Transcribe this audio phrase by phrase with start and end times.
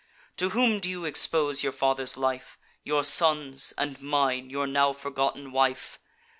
[0.37, 5.51] To whom do you expose your father's life, Your son's, and mine, your now forgotten
[5.51, 5.99] wife!